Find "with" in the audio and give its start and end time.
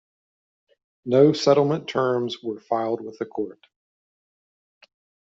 3.05-3.19